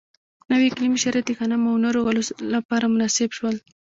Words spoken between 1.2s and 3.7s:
د غنمو او نورو غلو لپاره مناسب شول.